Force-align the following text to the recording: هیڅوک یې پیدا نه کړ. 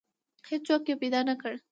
هیڅوک 0.49 0.83
یې 0.89 0.95
پیدا 1.01 1.19
نه 1.29 1.35
کړ. 1.41 1.53